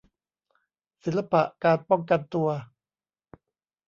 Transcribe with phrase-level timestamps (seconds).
[1.03, 2.49] ศิลปะการป้องกันตัว